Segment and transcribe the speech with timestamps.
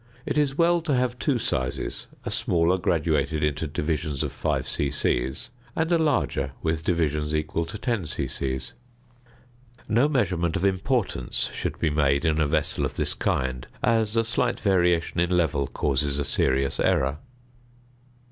[0.25, 4.89] It is well to have two sizes a smaller graduated into divisions of 5 c.c.
[4.89, 5.19] (fig.
[5.33, 8.59] 26), and a larger with divisions equal to 10 c.c.
[9.87, 14.23] No measurement of importance should be made in a vessel of this kind, as a
[14.23, 17.19] slight variation in level causes a serious error.